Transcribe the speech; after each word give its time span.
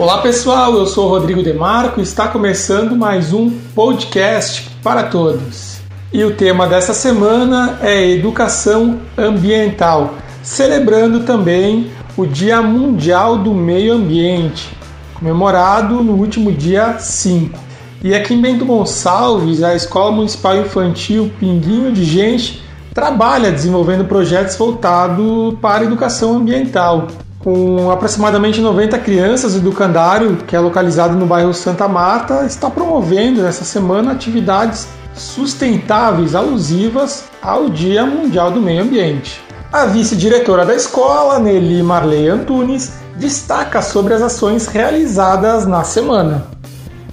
Olá 0.00 0.22
pessoal, 0.22 0.72
eu 0.76 0.86
sou 0.86 1.10
Rodrigo 1.10 1.42
Demarco 1.42 2.00
e 2.00 2.02
está 2.02 2.26
começando 2.26 2.96
mais 2.96 3.34
um 3.34 3.50
podcast 3.74 4.70
para 4.82 5.02
todos. 5.02 5.76
E 6.10 6.24
o 6.24 6.34
tema 6.34 6.66
dessa 6.66 6.94
semana 6.94 7.78
é 7.82 8.08
educação 8.08 8.98
ambiental, 9.14 10.14
celebrando 10.42 11.20
também 11.24 11.90
o 12.16 12.24
Dia 12.24 12.62
Mundial 12.62 13.36
do 13.36 13.52
Meio 13.52 13.92
Ambiente, 13.92 14.74
comemorado 15.12 16.02
no 16.02 16.14
último 16.14 16.50
dia 16.50 16.98
5. 16.98 17.58
E 18.02 18.14
aqui 18.14 18.32
em 18.32 18.40
Bento 18.40 18.64
Gonçalves, 18.64 19.62
a 19.62 19.74
Escola 19.74 20.12
Municipal 20.12 20.56
Infantil 20.56 21.30
Pinguinho 21.38 21.92
de 21.92 22.06
Gente 22.06 22.64
trabalha 22.94 23.52
desenvolvendo 23.52 24.06
projetos 24.06 24.56
voltados 24.56 25.58
para 25.60 25.82
a 25.82 25.84
educação 25.84 26.38
ambiental 26.38 27.06
com 27.40 27.90
aproximadamente 27.90 28.60
90 28.60 28.98
crianças, 28.98 29.54
o 29.54 29.58
Educandário, 29.58 30.36
que 30.46 30.54
é 30.54 30.60
localizado 30.60 31.16
no 31.16 31.26
bairro 31.26 31.54
Santa 31.54 31.88
Marta, 31.88 32.44
está 32.44 32.68
promovendo 32.68 33.42
nessa 33.42 33.64
semana 33.64 34.12
atividades 34.12 34.86
sustentáveis 35.14 36.34
alusivas 36.34 37.24
ao 37.42 37.70
Dia 37.70 38.04
Mundial 38.04 38.50
do 38.50 38.60
Meio 38.60 38.82
Ambiente. 38.82 39.40
A 39.72 39.86
vice-diretora 39.86 40.66
da 40.66 40.74
escola, 40.74 41.38
Nelly 41.38 41.82
Marley 41.82 42.28
Antunes, 42.28 42.92
destaca 43.16 43.80
sobre 43.80 44.12
as 44.14 44.20
ações 44.20 44.66
realizadas 44.66 45.66
na 45.66 45.82
semana. 45.82 46.46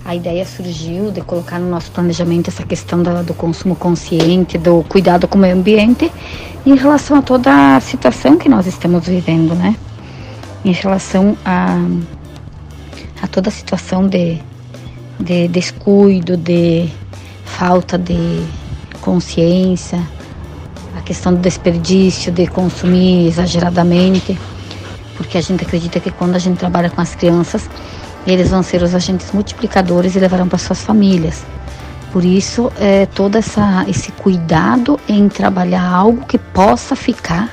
A 0.03 0.15
ideia 0.15 0.45
surgiu 0.45 1.11
de 1.11 1.21
colocar 1.21 1.59
no 1.59 1.69
nosso 1.69 1.91
planejamento 1.91 2.49
essa 2.49 2.63
questão 2.63 3.01
do 3.01 3.33
consumo 3.33 3.75
consciente, 3.75 4.57
do 4.57 4.83
cuidado 4.89 5.27
com 5.27 5.37
o 5.37 5.41
meio 5.41 5.55
ambiente, 5.55 6.11
em 6.65 6.75
relação 6.75 7.17
a 7.17 7.21
toda 7.21 7.75
a 7.75 7.79
situação 7.79 8.37
que 8.37 8.49
nós 8.49 8.65
estamos 8.67 9.05
vivendo, 9.05 9.53
né? 9.53 9.75
Em 10.63 10.71
relação 10.71 11.37
a, 11.45 11.77
a 13.21 13.27
toda 13.27 13.49
a 13.49 13.51
situação 13.51 14.07
de, 14.07 14.39
de 15.19 15.47
descuido, 15.47 16.37
de 16.37 16.89
falta 17.45 17.97
de 17.97 18.43
consciência, 19.01 20.01
a 20.97 21.01
questão 21.01 21.33
do 21.33 21.39
desperdício, 21.39 22.31
de 22.31 22.47
consumir 22.47 23.27
exageradamente, 23.27 24.37
porque 25.15 25.37
a 25.37 25.41
gente 25.41 25.63
acredita 25.63 25.99
que 25.99 26.11
quando 26.11 26.35
a 26.35 26.39
gente 26.39 26.57
trabalha 26.57 26.89
com 26.89 27.01
as 27.01 27.15
crianças, 27.15 27.69
eles 28.25 28.49
vão 28.49 28.61
ser 28.61 28.81
os 28.83 28.93
agentes 28.93 29.31
multiplicadores 29.31 30.15
e 30.15 30.19
levarão 30.19 30.47
para 30.47 30.57
suas 30.57 30.81
famílias. 30.81 31.45
Por 32.11 32.25
isso, 32.25 32.71
é, 32.79 33.05
todo 33.05 33.37
essa, 33.37 33.85
esse 33.87 34.11
cuidado 34.11 34.99
em 35.07 35.29
trabalhar 35.29 35.87
algo 35.87 36.25
que 36.25 36.37
possa 36.37 36.95
ficar 36.95 37.49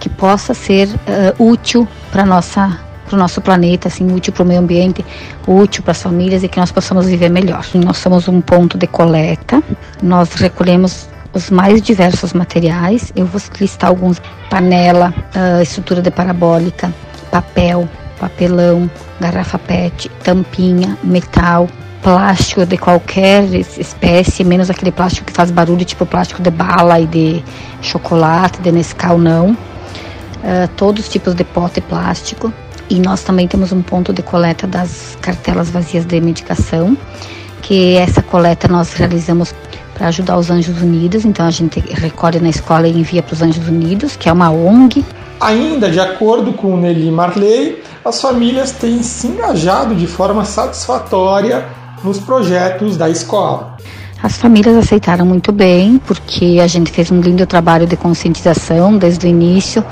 que 0.00 0.08
possa 0.08 0.54
ser 0.54 0.88
uh, 0.88 1.44
útil 1.44 1.86
para 2.10 2.24
nossa 2.24 2.78
para 3.10 3.16
o 3.16 3.18
nosso 3.18 3.40
planeta, 3.40 3.88
assim, 3.88 4.10
útil 4.14 4.32
para 4.32 4.44
o 4.44 4.46
meio 4.46 4.60
ambiente, 4.60 5.04
útil 5.46 5.82
para 5.82 5.90
as 5.90 6.00
famílias 6.00 6.44
e 6.44 6.48
que 6.48 6.60
nós 6.60 6.70
possamos 6.70 7.06
viver 7.06 7.28
melhor. 7.28 7.66
Nós 7.74 7.98
somos 7.98 8.28
um 8.28 8.40
ponto 8.40 8.78
de 8.78 8.86
coleta, 8.86 9.60
nós 10.00 10.32
recolhemos 10.34 11.08
os 11.32 11.50
mais 11.50 11.82
diversos 11.82 12.32
materiais. 12.32 13.12
Eu 13.16 13.26
vou 13.26 13.40
listar 13.60 13.90
alguns: 13.90 14.22
panela, 14.48 15.12
uh, 15.34 15.60
estrutura 15.60 16.00
de 16.00 16.10
parabólica, 16.10 16.94
papel, 17.32 17.88
papelão, 18.20 18.88
garrafa 19.20 19.58
PET, 19.58 20.08
tampinha, 20.22 20.96
metal, 21.02 21.68
plástico 22.02 22.64
de 22.64 22.78
qualquer 22.78 23.42
espécie, 23.52 24.44
menos 24.44 24.70
aquele 24.70 24.92
plástico 24.92 25.26
que 25.26 25.32
faz 25.32 25.50
barulho, 25.50 25.84
tipo 25.84 26.06
plástico 26.06 26.40
de 26.40 26.50
bala 26.50 27.00
e 27.00 27.06
de 27.06 27.44
chocolate, 27.82 28.60
de 28.60 28.70
Nescau, 28.70 29.18
não 29.18 29.56
uh, 30.42 30.68
todos 30.76 31.04
os 31.04 31.08
tipos 31.08 31.34
de 31.34 31.44
pote 31.44 31.80
plástico. 31.80 32.52
E 32.88 32.98
nós 32.98 33.22
também 33.22 33.46
temos 33.46 33.70
um 33.72 33.82
ponto 33.82 34.12
de 34.12 34.22
coleta 34.22 34.66
das 34.66 35.16
cartelas 35.20 35.70
vazias 35.70 36.04
de 36.04 36.20
medicação, 36.20 36.96
que 37.62 37.96
essa 37.96 38.20
coleta 38.20 38.66
nós 38.66 38.92
realizamos 38.94 39.54
para 39.94 40.08
ajudar 40.08 40.38
os 40.38 40.50
Anjos 40.50 40.82
Unidos. 40.82 41.24
Então 41.24 41.46
a 41.46 41.50
gente 41.50 41.78
recolhe 41.78 42.40
na 42.40 42.48
escola 42.48 42.88
e 42.88 42.98
envia 42.98 43.22
para 43.22 43.34
os 43.34 43.42
Anjos 43.42 43.68
Unidos, 43.68 44.16
que 44.16 44.28
é 44.28 44.32
uma 44.32 44.50
ONG. 44.50 45.04
Ainda 45.40 45.88
de 45.90 46.00
acordo 46.00 46.52
com 46.52 46.76
Nelly 46.76 47.10
Marley, 47.10 47.82
as 48.04 48.20
famílias 48.20 48.72
têm 48.72 49.02
se 49.02 49.26
engajado 49.26 49.94
de 49.94 50.06
forma 50.06 50.44
satisfatória 50.44 51.66
nos 52.02 52.18
projetos 52.18 52.96
da 52.96 53.08
escola. 53.08 53.76
As 54.22 54.36
famílias 54.36 54.76
aceitaram 54.76 55.24
muito 55.24 55.50
bem, 55.50 55.96
porque 55.96 56.58
a 56.62 56.66
gente 56.66 56.90
fez 56.90 57.10
um 57.10 57.20
lindo 57.20 57.46
trabalho 57.46 57.86
de 57.86 57.96
conscientização 57.96 58.98
desde 58.98 59.26
o 59.26 59.28
início. 59.28 59.82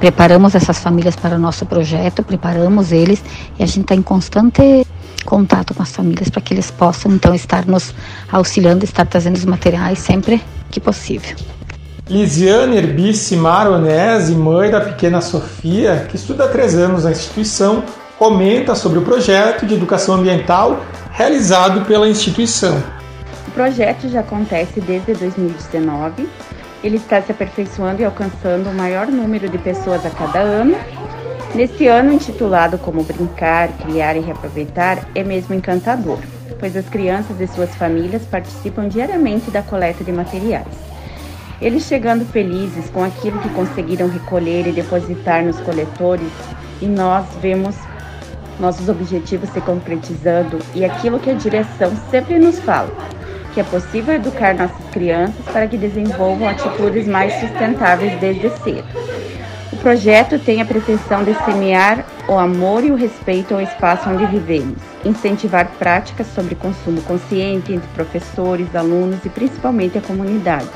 Preparamos 0.00 0.56
essas 0.56 0.80
famílias 0.80 1.14
para 1.14 1.36
o 1.36 1.38
nosso 1.38 1.64
projeto, 1.64 2.24
preparamos 2.24 2.90
eles 2.90 3.22
e 3.56 3.62
a 3.62 3.66
gente 3.66 3.82
está 3.82 3.94
em 3.94 4.02
constante 4.02 4.84
contato 5.24 5.72
com 5.72 5.82
as 5.82 5.90
famílias 5.90 6.28
para 6.28 6.40
que 6.40 6.52
eles 6.52 6.68
possam 6.70 7.12
então 7.12 7.32
estar 7.32 7.64
nos 7.64 7.94
auxiliando, 8.30 8.84
estar 8.84 9.06
trazendo 9.06 9.36
os 9.36 9.44
materiais 9.44 10.00
sempre 10.00 10.42
que 10.68 10.80
possível. 10.80 11.36
Lisiane 12.08 12.76
Herbice 12.76 13.36
Maronese, 13.36 14.34
mãe 14.34 14.68
da 14.68 14.80
pequena 14.80 15.20
Sofia, 15.20 16.06
que 16.08 16.16
estuda 16.16 16.44
há 16.44 16.48
três 16.48 16.74
anos 16.74 17.04
na 17.04 17.12
instituição, 17.12 17.84
comenta 18.18 18.74
sobre 18.74 18.98
o 18.98 19.02
projeto 19.02 19.64
de 19.64 19.74
educação 19.74 20.16
ambiental 20.16 20.84
realizado 21.12 21.84
pela 21.84 22.08
instituição 22.08 22.95
projeto 23.56 24.06
já 24.10 24.20
acontece 24.20 24.82
desde 24.82 25.14
2019. 25.14 26.28
Ele 26.84 26.98
está 26.98 27.22
se 27.22 27.32
aperfeiçoando 27.32 28.02
e 28.02 28.04
alcançando 28.04 28.68
o 28.68 28.74
maior 28.74 29.06
número 29.06 29.48
de 29.48 29.56
pessoas 29.56 30.04
a 30.04 30.10
cada 30.10 30.40
ano. 30.40 30.76
Neste 31.54 31.86
ano, 31.86 32.12
intitulado 32.12 32.76
como 32.76 33.02
Brincar, 33.02 33.70
Criar 33.78 34.14
e 34.14 34.20
Reaproveitar, 34.20 35.08
é 35.14 35.24
mesmo 35.24 35.54
encantador, 35.54 36.18
pois 36.60 36.76
as 36.76 36.86
crianças 36.86 37.40
e 37.40 37.46
suas 37.46 37.74
famílias 37.76 38.22
participam 38.26 38.88
diariamente 38.88 39.50
da 39.50 39.62
coleta 39.62 40.04
de 40.04 40.12
materiais. 40.12 40.66
Eles 41.58 41.84
chegando 41.84 42.26
felizes 42.26 42.90
com 42.90 43.02
aquilo 43.02 43.40
que 43.40 43.48
conseguiram 43.48 44.06
recolher 44.06 44.66
e 44.66 44.72
depositar 44.72 45.42
nos 45.42 45.58
coletores, 45.60 46.30
e 46.82 46.86
nós 46.86 47.24
vemos 47.40 47.74
nossos 48.60 48.86
objetivos 48.90 49.48
se 49.48 49.62
concretizando 49.62 50.58
e 50.74 50.84
aquilo 50.84 51.18
que 51.18 51.30
a 51.30 51.34
direção 51.34 51.90
sempre 52.10 52.38
nos 52.38 52.58
fala, 52.58 52.90
que 53.56 53.60
é 53.60 53.64
possível 53.64 54.14
educar 54.14 54.54
nossas 54.54 54.84
crianças 54.92 55.42
para 55.50 55.66
que 55.66 55.78
desenvolvam 55.78 56.46
atitudes 56.46 57.08
mais 57.08 57.32
sustentáveis 57.40 58.12
desde 58.20 58.50
cedo. 58.58 58.84
O 59.72 59.76
projeto 59.78 60.38
tem 60.38 60.60
a 60.60 60.64
pretensão 60.66 61.24
de 61.24 61.32
semear 61.42 62.04
o 62.28 62.34
amor 62.34 62.84
e 62.84 62.90
o 62.90 62.94
respeito 62.94 63.54
ao 63.54 63.62
espaço 63.62 64.10
onde 64.10 64.26
vivemos, 64.26 64.76
incentivar 65.06 65.70
práticas 65.78 66.26
sobre 66.34 66.54
consumo 66.54 67.00
consciente 67.00 67.72
entre 67.72 67.88
professores, 67.94 68.76
alunos 68.76 69.24
e 69.24 69.30
principalmente 69.30 69.96
a 69.96 70.02
comunidade, 70.02 70.68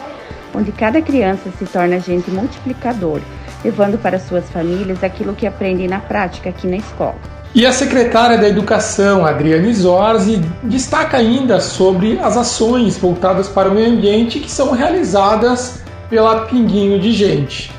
onde 0.54 0.72
cada 0.72 1.02
criança 1.02 1.50
se 1.58 1.66
torna 1.66 1.96
agente 1.96 2.30
multiplicador, 2.30 3.20
levando 3.62 3.98
para 3.98 4.18
suas 4.18 4.48
famílias 4.48 5.04
aquilo 5.04 5.34
que 5.34 5.46
aprendem 5.46 5.86
na 5.86 5.98
prática 5.98 6.48
aqui 6.48 6.66
na 6.66 6.78
escola. 6.78 7.39
E 7.52 7.66
a 7.66 7.72
secretária 7.72 8.38
da 8.38 8.48
Educação, 8.48 9.26
Adriane 9.26 9.74
Zorzi, 9.74 10.40
destaca 10.62 11.16
ainda 11.16 11.58
sobre 11.60 12.16
as 12.20 12.36
ações 12.36 12.96
voltadas 12.96 13.48
para 13.48 13.68
o 13.68 13.74
meio 13.74 13.92
ambiente 13.92 14.38
que 14.38 14.48
são 14.48 14.70
realizadas 14.70 15.80
pela 16.08 16.46
Pinguinho 16.46 17.00
de 17.00 17.10
Gente. 17.10 17.72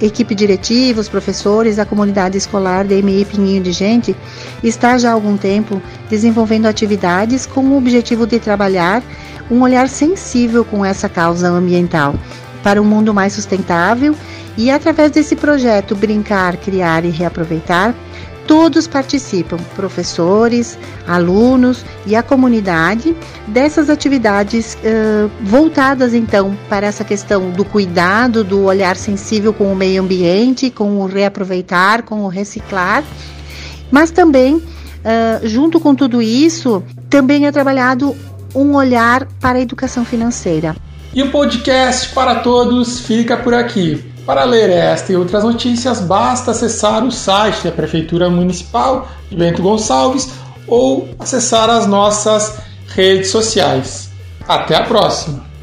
equipe 0.00 0.34
diretiva, 0.34 1.00
os 1.00 1.08
professores, 1.08 1.78
a 1.78 1.86
comunidade 1.86 2.36
escolar 2.36 2.84
da 2.84 2.96
EMI 2.96 3.24
Pinguinho 3.26 3.62
de 3.62 3.70
Gente 3.70 4.16
está 4.60 4.98
já 4.98 5.10
há 5.10 5.12
algum 5.12 5.36
tempo 5.36 5.80
desenvolvendo 6.10 6.66
atividades 6.66 7.46
com 7.46 7.60
o 7.60 7.78
objetivo 7.78 8.26
de 8.26 8.40
trabalhar 8.40 9.04
um 9.48 9.62
olhar 9.62 9.88
sensível 9.88 10.64
com 10.64 10.84
essa 10.84 11.08
causa 11.08 11.48
ambiental 11.48 12.16
para 12.60 12.82
um 12.82 12.84
mundo 12.84 13.14
mais 13.14 13.34
sustentável 13.34 14.16
e 14.56 14.68
através 14.68 15.12
desse 15.12 15.36
projeto 15.36 15.94
Brincar, 15.94 16.56
Criar 16.56 17.04
e 17.04 17.10
Reaproveitar, 17.10 17.94
Todos 18.46 18.86
participam, 18.86 19.56
professores, 19.74 20.78
alunos 21.06 21.84
e 22.06 22.14
a 22.14 22.22
comunidade, 22.22 23.16
dessas 23.48 23.90
atividades 23.90 24.76
uh, 24.76 25.30
voltadas 25.42 26.14
então 26.14 26.56
para 26.68 26.86
essa 26.86 27.02
questão 27.02 27.50
do 27.50 27.64
cuidado, 27.64 28.44
do 28.44 28.62
olhar 28.64 28.96
sensível 28.96 29.52
com 29.52 29.72
o 29.72 29.76
meio 29.76 30.00
ambiente, 30.00 30.70
com 30.70 31.00
o 31.00 31.06
reaproveitar, 31.06 32.02
com 32.02 32.20
o 32.20 32.28
reciclar, 32.28 33.02
mas 33.90 34.12
também, 34.12 34.54
uh, 34.56 34.62
junto 35.42 35.80
com 35.80 35.94
tudo 35.94 36.22
isso, 36.22 36.84
também 37.10 37.46
é 37.46 37.52
trabalhado 37.52 38.14
um 38.54 38.74
olhar 38.74 39.26
para 39.40 39.58
a 39.58 39.60
educação 39.60 40.04
financeira. 40.04 40.76
E 41.12 41.22
o 41.22 41.30
podcast 41.30 42.14
para 42.14 42.36
todos 42.36 43.00
fica 43.00 43.36
por 43.36 43.54
aqui. 43.54 44.15
Para 44.26 44.42
ler 44.42 44.70
esta 44.70 45.12
e 45.12 45.16
outras 45.16 45.44
notícias, 45.44 46.00
basta 46.00 46.50
acessar 46.50 47.04
o 47.04 47.12
site 47.12 47.62
da 47.62 47.70
Prefeitura 47.70 48.28
Municipal 48.28 49.06
de 49.30 49.36
Bento 49.36 49.62
Gonçalves 49.62 50.28
ou 50.66 51.08
acessar 51.16 51.70
as 51.70 51.86
nossas 51.86 52.58
redes 52.88 53.30
sociais. 53.30 54.10
Até 54.48 54.74
a 54.74 54.82
próxima! 54.82 55.55